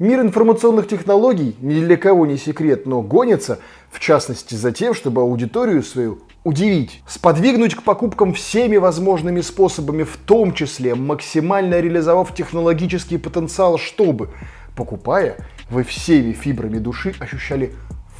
[0.00, 3.60] Мир информационных технологий ни для кого не секрет, но гонится,
[3.92, 10.16] в частности, за тем, чтобы аудиторию свою удивить, сподвигнуть к покупкам всеми возможными способами, в
[10.16, 14.30] том числе максимально реализовав технологический потенциал, чтобы,
[14.74, 15.36] покупая,
[15.70, 17.72] вы всеми фибрами души ощущали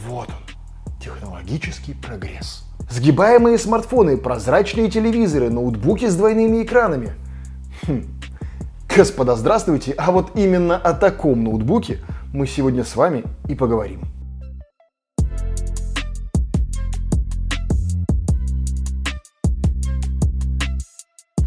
[0.06, 2.64] вот он, технологический прогресс.
[2.88, 7.14] Сгибаемые смартфоны, прозрачные телевизоры, ноутбуки с двойными экранами.
[7.82, 8.04] Хм.
[8.96, 9.92] Господа, здравствуйте!
[9.98, 11.98] А вот именно о таком ноутбуке
[12.32, 14.02] мы сегодня с вами и поговорим.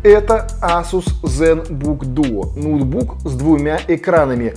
[0.04, 4.54] Это Asus ZenBook Duo, ноутбук с двумя экранами.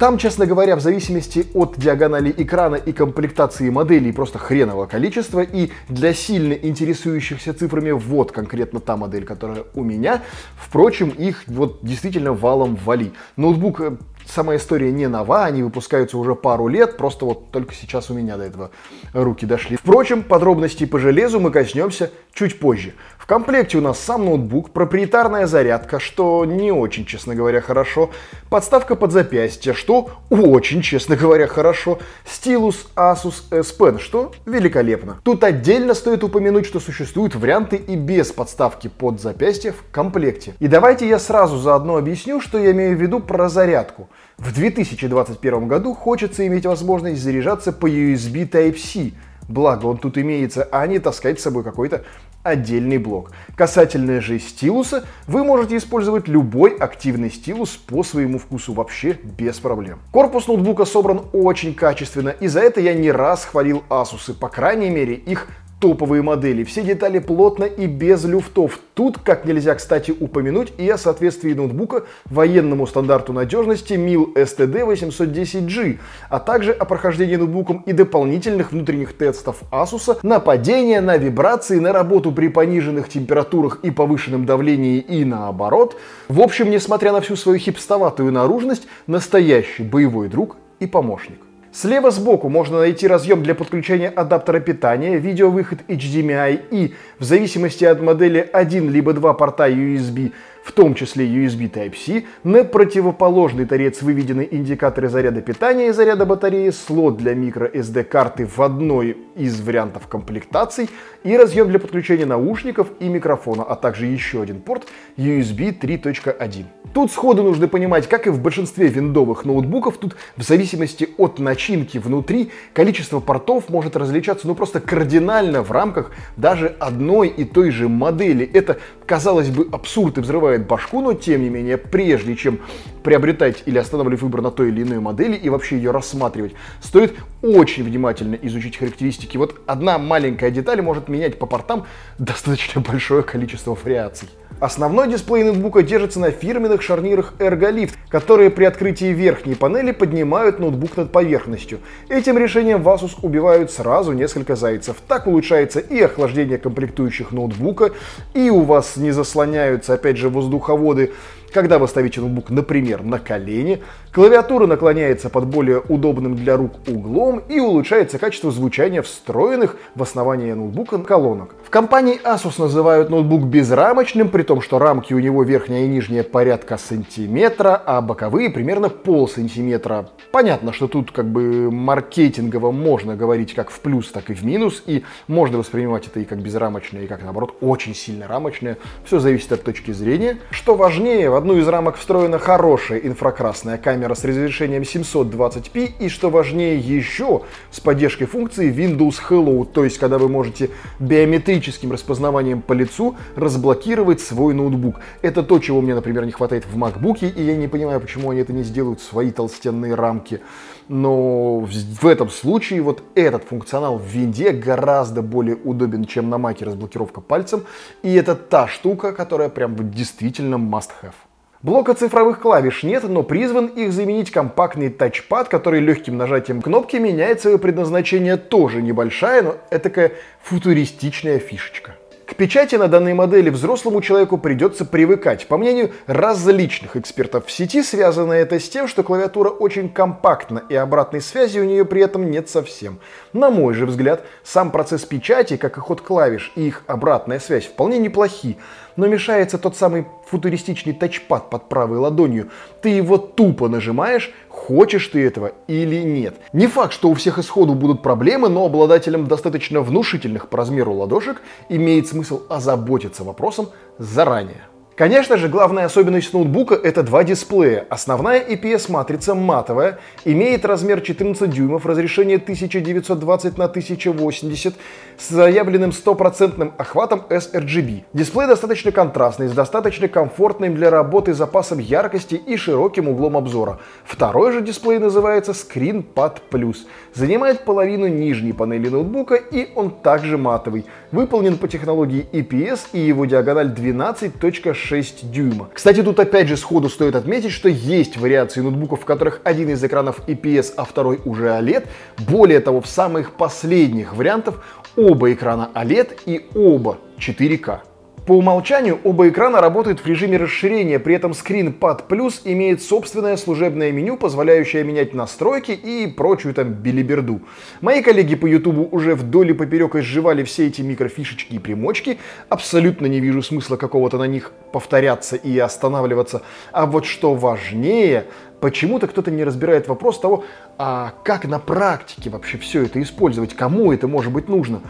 [0.00, 5.40] Там, честно говоря, в зависимости от диагонали экрана и комплектации моделей просто хреново количество.
[5.40, 10.22] И для сильно интересующихся цифрами вот конкретно та модель, которая у меня.
[10.56, 13.12] Впрочем, их вот действительно валом вали.
[13.36, 18.10] Ноутбук э, сама история не нова, они выпускаются уже пару лет, просто вот только сейчас
[18.10, 18.70] у меня до этого
[19.12, 19.76] руки дошли.
[19.76, 22.94] Впрочем, подробностей по железу мы коснемся чуть позже.
[23.18, 28.10] В комплекте у нас сам ноутбук, проприетарная зарядка, что не очень, честно говоря, хорошо,
[28.48, 35.20] подставка под запястье, что очень, честно говоря, хорошо, стилус Asus S Pen, что великолепно.
[35.22, 40.54] Тут отдельно стоит упомянуть, что существуют варианты и без подставки под запястье в комплекте.
[40.58, 44.08] И давайте я сразу заодно объясню, что я имею в виду про зарядку.
[44.38, 49.12] В 2021 году хочется иметь возможность заряжаться по USB Type-C,
[49.50, 52.04] благо он тут имеется, а не таскать с собой какой-то
[52.42, 53.32] отдельный блок.
[53.56, 59.98] Касательно же стилуса, вы можете использовать любой активный стилус по своему вкусу вообще без проблем.
[60.12, 64.90] Корпус ноутбука собран очень качественно, и за это я не раз хвалил Asus, по крайней
[64.90, 65.48] мере их
[65.80, 66.62] топовые модели.
[66.62, 68.78] Все детали плотно и без люфтов.
[68.94, 75.98] Тут, как нельзя, кстати, упомянуть и о соответствии ноутбука военному стандарту надежности MIL STD 810G,
[76.28, 81.92] а также о прохождении ноутбуком и дополнительных внутренних тестов Asus на падение, на вибрации, на
[81.92, 85.96] работу при пониженных температурах и повышенном давлении и наоборот.
[86.28, 91.49] В общем, несмотря на всю свою хипстоватую наружность, настоящий боевой друг и помощник.
[91.72, 98.02] Слева сбоку можно найти разъем для подключения адаптера питания, видеовыход HDMI и, в зависимости от
[98.02, 100.32] модели, один либо два порта USB
[100.62, 106.70] в том числе USB Type-C, на противоположный торец выведены индикаторы заряда питания и заряда батареи,
[106.70, 110.88] слот для microSD карты в одной из вариантов комплектаций
[111.24, 116.64] и разъем для подключения наушников и микрофона, а также еще один порт USB 3.1.
[116.92, 121.98] Тут сходу нужно понимать, как и в большинстве виндовых ноутбуков, тут в зависимости от начинки
[121.98, 127.88] внутри количество портов может различаться ну просто кардинально в рамках даже одной и той же
[127.88, 128.44] модели.
[128.44, 132.60] Это, казалось бы, абсурд и взрывает взрывает башку, но тем не менее, прежде чем
[133.02, 136.52] приобретать или останавливать выбор на той или иной модели и вообще ее рассматривать,
[136.82, 139.36] стоит очень внимательно изучить характеристики.
[139.36, 141.86] Вот одна маленькая деталь может менять по портам
[142.18, 144.28] достаточно большое количество вариаций.
[144.60, 150.98] Основной дисплей ноутбука держится на фирменных шарнирах Ergolift, которые при открытии верхней панели поднимают ноутбук
[150.98, 151.80] над поверхностью.
[152.10, 154.96] Этим решением в Asus убивают сразу несколько зайцев.
[155.08, 157.92] Так улучшается и охлаждение комплектующих ноутбука,
[158.34, 161.14] и у вас не заслоняются, опять же, воздуховоды
[161.52, 167.42] когда вы ставите ноутбук, например, на колени, клавиатура наклоняется под более удобным для рук углом
[167.48, 171.54] и улучшается качество звучания встроенных в основание ноутбука колонок.
[171.64, 176.22] В компании Asus называют ноутбук безрамочным, при том, что рамки у него верхняя и нижняя
[176.22, 180.08] порядка сантиметра, а боковые примерно пол сантиметра.
[180.32, 184.82] Понятно, что тут как бы маркетингово можно говорить как в плюс, так и в минус,
[184.86, 188.78] и можно воспринимать это и как безрамочное, и как наоборот очень сильно рамочное.
[189.04, 190.38] Все зависит от точки зрения.
[190.50, 196.78] Что важнее, одну из рамок встроена хорошая инфракрасная камера с разрешением 720p и, что важнее
[196.78, 197.40] еще,
[197.70, 200.68] с поддержкой функции Windows Hello, то есть когда вы можете
[200.98, 204.96] биометрическим распознаванием по лицу разблокировать свой ноутбук.
[205.22, 208.40] Это то, чего мне, например, не хватает в MacBook, и я не понимаю, почему они
[208.40, 210.42] это не сделают в свои толстенные рамки.
[210.88, 216.66] Но в этом случае вот этот функционал в винде гораздо более удобен, чем на маке
[216.66, 217.64] разблокировка пальцем.
[218.02, 221.14] И это та штука, которая прям действительно must have.
[221.62, 227.42] Блока цифровых клавиш нет, но призван их заменить компактный тачпад, который легким нажатием кнопки меняет
[227.42, 228.38] свое предназначение.
[228.38, 230.12] Тоже небольшая, но этакая
[230.42, 231.96] футуристичная фишечка.
[232.24, 235.48] К печати на данной модели взрослому человеку придется привыкать.
[235.48, 240.76] По мнению различных экспертов в сети, связано это с тем, что клавиатура очень компактна и
[240.76, 243.00] обратной связи у нее при этом нет совсем.
[243.32, 247.66] На мой же взгляд, сам процесс печати, как и ход клавиш и их обратная связь
[247.66, 248.56] вполне неплохи.
[248.96, 252.50] но мешается тот самый футуристичный тачпад под правой ладонью.
[252.82, 256.36] Ты его тупо нажимаешь, хочешь ты этого или нет.
[256.52, 261.42] Не факт, что у всех исходу будут проблемы, но обладателям достаточно внушительных по размеру ладошек
[261.68, 263.68] имеет смысл озаботиться вопросом
[263.98, 264.62] заранее.
[265.00, 267.86] Конечно же, главная особенность ноутбука это два дисплея.
[267.88, 274.74] Основная IPS-матрица матовая, имеет размер 14 дюймов, разрешение 1920 на 1080
[275.16, 278.02] с заявленным стопроцентным охватом sRGB.
[278.12, 283.78] Дисплей достаточно контрастный, с достаточно комфортным для работы запасом яркости и широким углом обзора.
[284.04, 286.76] Второй же дисплей называется ScreenPad Plus.
[287.14, 290.84] Занимает половину нижней панели ноутбука и он также матовый.
[291.10, 295.68] Выполнен по технологии IPS и его диагональ 12.6 6 дюйма.
[295.72, 299.84] Кстати, тут опять же сходу стоит отметить, что есть вариации ноутбуков, в которых один из
[299.84, 301.86] экранов IPS, а второй уже OLED.
[302.18, 304.64] Более того, в самых последних вариантах
[304.96, 307.89] оба экрана OLED и оба 4К.
[308.26, 313.90] По умолчанию оба экрана работают в режиме расширения, при этом ScreenPad Plus имеет собственное служебное
[313.92, 317.40] меню, позволяющее менять настройки и прочую там билиберду.
[317.80, 322.18] Мои коллеги по YouTube уже вдоль и поперек изживали все эти микрофишечки и примочки,
[322.48, 326.42] абсолютно не вижу смысла какого-то на них повторяться и останавливаться.
[326.72, 328.26] А вот что важнее,
[328.60, 330.44] почему-то кто-то не разбирает вопрос того,
[330.78, 334.80] а как на практике вообще все это использовать, кому это может быть нужно.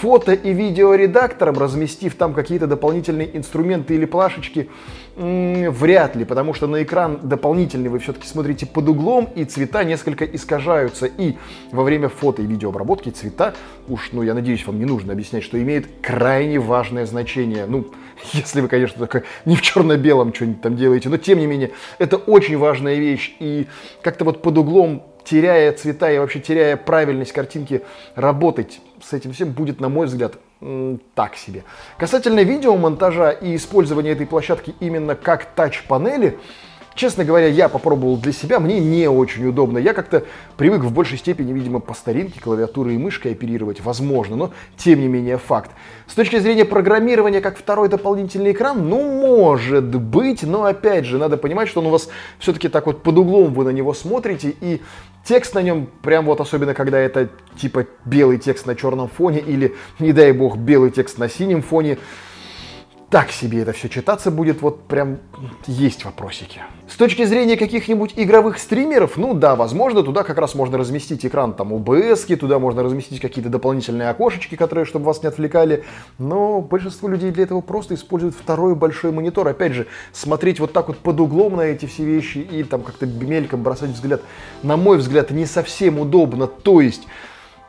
[0.00, 4.68] Фото и видеоредактором, разместив там какие-то дополнительные инструменты или плашечки,
[5.16, 10.24] вряд ли, потому что на экран дополнительный вы все-таки смотрите под углом, и цвета несколько
[10.24, 11.06] искажаются.
[11.06, 11.36] И
[11.72, 13.54] во время фото и видеообработки цвета,
[13.88, 17.66] уж, ну, я надеюсь, вам не нужно объяснять, что имеет крайне важное значение.
[17.66, 17.86] Ну,
[18.32, 22.16] если вы, конечно, только не в черно-белом что-нибудь там делаете, но тем не менее, это
[22.16, 23.34] очень важная вещь.
[23.40, 23.66] И
[24.02, 27.82] как-то вот под углом теряя цвета и вообще теряя правильность картинки,
[28.14, 30.34] работать с этим всем будет, на мой взгляд,
[31.14, 31.64] так себе.
[31.96, 36.38] Касательно видеомонтажа и использования этой площадки именно как тач-панели,
[36.94, 39.78] Честно говоря, я попробовал для себя, мне не очень удобно.
[39.78, 40.24] Я как-то
[40.56, 45.08] привык в большей степени, видимо, по старинке клавиатурой и мышкой оперировать, возможно, но тем не
[45.08, 45.70] менее факт.
[46.06, 51.36] С точки зрения программирования, как второй дополнительный экран, ну, может быть, но опять же, надо
[51.36, 52.08] понимать, что он у вас
[52.38, 54.80] все-таки так вот под углом вы на него смотрите, и
[55.24, 59.76] текст на нем, прям вот особенно, когда это типа белый текст на черном фоне или,
[60.00, 61.98] не дай бог, белый текст на синем фоне,
[63.10, 65.18] так себе это все читаться будет, вот прям
[65.66, 66.60] есть вопросики.
[66.88, 71.52] С точки зрения каких-нибудь игровых стримеров, ну да, возможно, туда как раз можно разместить экран
[71.52, 75.84] там OBS, туда можно разместить какие-то дополнительные окошечки, которые, чтобы вас не отвлекали,
[76.18, 79.48] но большинство людей для этого просто используют второй большой монитор.
[79.48, 83.06] Опять же, смотреть вот так вот под углом на эти все вещи и там как-то
[83.06, 84.22] мельком бросать взгляд,
[84.62, 86.46] на мой взгляд, не совсем удобно.
[86.46, 87.08] То есть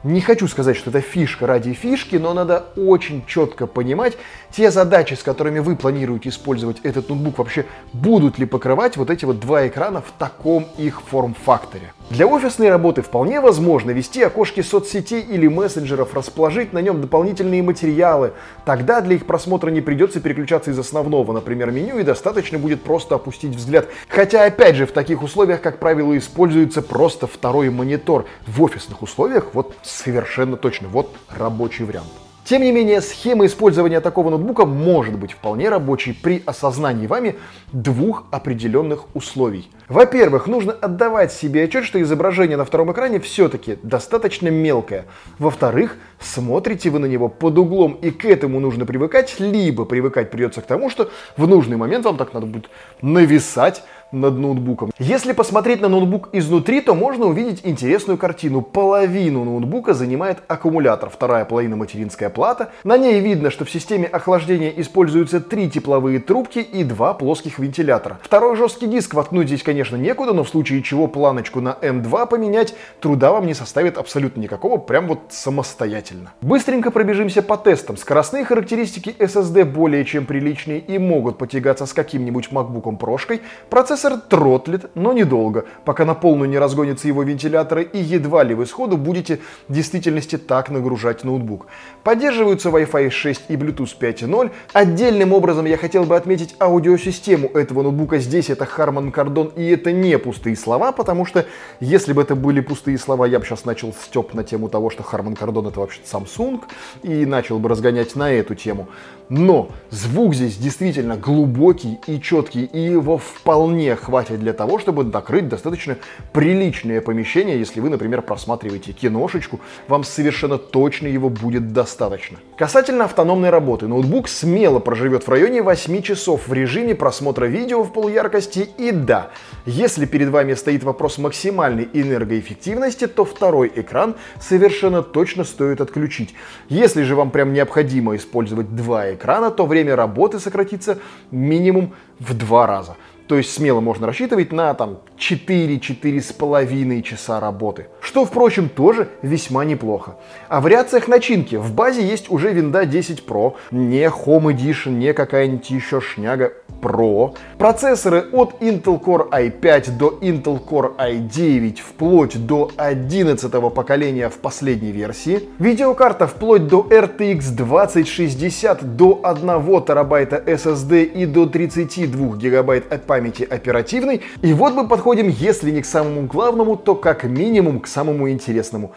[0.04, 4.18] не хочу сказать, что это фишка ради фишки, но надо очень четко понимать
[4.50, 9.26] те задачи, с которыми вы планируете использовать этот ноутбук, вообще будут ли покрывать вот эти
[9.26, 11.94] вот два экрана в таком их форм-факторе.
[12.12, 18.34] Для офисной работы вполне возможно вести окошки соцсетей или мессенджеров, расположить на нем дополнительные материалы.
[18.66, 23.16] Тогда для их просмотра не придется переключаться из основного, например, меню, и достаточно будет просто
[23.16, 23.88] опустить взгляд.
[24.10, 28.26] Хотя, опять же, в таких условиях, как правило, используется просто второй монитор.
[28.46, 32.10] В офисных условиях вот совершенно точно, вот рабочий вариант.
[32.44, 37.36] Тем не менее, схема использования такого ноутбука может быть вполне рабочей при осознании вами
[37.72, 39.70] двух определенных условий.
[39.88, 45.06] Во-первых, нужно отдавать себе отчет, что изображение на втором экране все-таки достаточно мелкое.
[45.38, 50.62] Во-вторых, смотрите вы на него под углом, и к этому нужно привыкать, либо привыкать придется
[50.62, 52.70] к тому, что в нужный момент вам так надо будет
[53.02, 54.92] нависать над ноутбуком.
[55.00, 58.62] Если посмотреть на ноутбук изнутри, то можно увидеть интересную картину.
[58.62, 62.72] Половину ноутбука занимает аккумулятор, вторая половина материнская плата.
[62.84, 68.20] На ней видно, что в системе охлаждения используются три тепловые трубки и два плоских вентилятора.
[68.22, 72.76] Второй жесткий диск воткнуть здесь, конечно, некуда, но в случае чего планочку на M2 поменять
[73.00, 76.34] труда вам не составит абсолютно никакого, прям вот самостоятельно.
[76.42, 77.98] Быстренько пробежимся по тестам.
[77.98, 83.42] Скоростные характеристики SSD более чем приличные и могут потягаться с каким-нибудь MacBook прошкой.
[83.70, 88.56] Процесс Процессор тротлит, но недолго, пока на полную не разгонятся его вентиляторы и едва ли
[88.56, 91.68] вы сходу будете в действительности так нагружать ноутбук.
[92.04, 94.50] Поддерживаются Wi-Fi 6 и Bluetooth 5.0.
[94.74, 98.18] Отдельным образом я хотел бы отметить аудиосистему этого ноутбука.
[98.18, 101.46] Здесь это Harman Kardon и это не пустые слова, потому что
[101.80, 105.04] если бы это были пустые слова, я бы сейчас начал степ на тему того, что
[105.04, 106.62] Harman Kardon это вообще Samsung
[107.04, 108.88] и начал бы разгонять на эту тему.
[109.30, 115.04] Но звук здесь действительно глубокий и четкий, и его вполне вполне хватит для того, чтобы
[115.04, 115.98] накрыть достаточно
[116.34, 117.60] приличное помещение.
[117.60, 122.38] Если вы, например, просматриваете киношечку, вам совершенно точно его будет достаточно.
[122.58, 127.92] Касательно автономной работы, ноутбук смело проживет в районе 8 часов в режиме просмотра видео в
[127.94, 128.70] полуяркости.
[128.78, 129.32] И да,
[129.66, 136.36] если перед вами стоит вопрос максимальной энергоэффективности, то второй экран совершенно точно стоит отключить.
[136.70, 140.98] Если же вам прям необходимо использовать два экрана, то время работы сократится
[141.32, 142.96] минимум в два раза.
[143.32, 147.88] То есть смело можно рассчитывать на там 4-4,5 часа работы.
[148.02, 150.18] Что, впрочем, тоже весьма неплохо.
[150.50, 155.14] А в вариациях начинки в базе есть уже винда 10 Pro, не Home Edition, не
[155.14, 157.34] какая-нибудь еще шняга Pro.
[157.58, 164.92] Процессоры от Intel Core i5 до Intel Core i9 вплоть до 11 поколения в последней
[164.92, 165.48] версии.
[165.58, 173.44] Видеокарта вплоть до RTX 2060 до 1 терабайта SSD и до 32 гигабайт памяти памяти
[173.44, 174.22] оперативной.
[174.42, 178.94] И вот мы подходим, если не к самому главному, то как минимум к самому интересному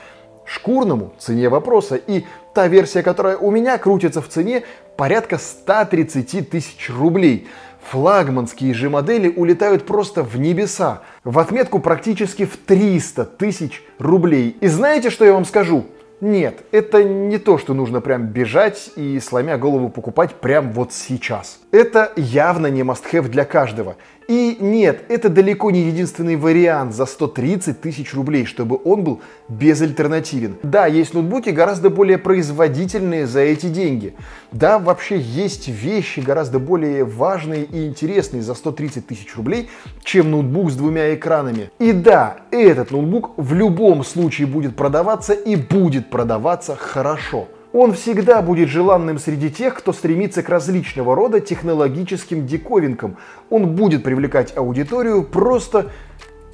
[0.46, 1.96] шкурному цене вопроса.
[1.96, 4.62] И та версия, которая у меня крутится в цене,
[4.96, 7.48] порядка 130 тысяч рублей.
[7.90, 14.56] Флагманские же модели улетают просто в небеса, в отметку практически в 300 тысяч рублей.
[14.62, 15.84] И знаете, что я вам скажу?
[16.22, 21.58] Нет, это не то, что нужно прям бежать и сломя голову покупать прям вот сейчас.
[21.74, 23.96] Это явно не must-have для каждого.
[24.28, 30.54] И нет, это далеко не единственный вариант за 130 тысяч рублей, чтобы он был безальтернативен.
[30.62, 34.14] Да, есть ноутбуки гораздо более производительные за эти деньги.
[34.52, 39.68] Да, вообще есть вещи гораздо более важные и интересные за 130 тысяч рублей,
[40.04, 41.72] чем ноутбук с двумя экранами.
[41.80, 47.48] И да, этот ноутбук в любом случае будет продаваться и будет продаваться хорошо.
[47.74, 53.16] Он всегда будет желанным среди тех, кто стремится к различного рода технологическим диковинкам.
[53.50, 55.90] Он будет привлекать аудиторию просто,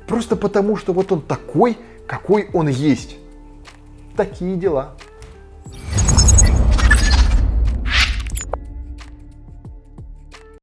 [0.07, 3.19] просто потому, что вот он такой, какой он есть.
[4.17, 4.97] Такие дела.